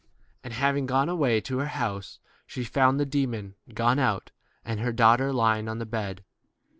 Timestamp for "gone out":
3.71-4.31